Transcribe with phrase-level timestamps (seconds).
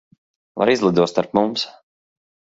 [0.61, 1.69] Lai izlido starp mums.